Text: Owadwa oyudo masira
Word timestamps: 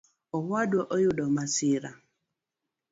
Owadwa 0.37 0.83
oyudo 0.95 1.23
masira 1.35 1.91